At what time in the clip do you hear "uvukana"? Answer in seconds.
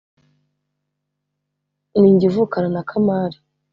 2.29-2.69